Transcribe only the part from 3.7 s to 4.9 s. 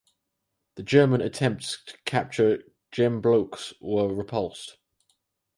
were repulsed.